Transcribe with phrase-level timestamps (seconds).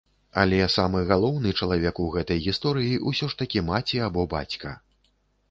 [0.43, 4.75] Але самы галоўны чалавек у гэтай гісторыі ўсё ж такі маці або бацька.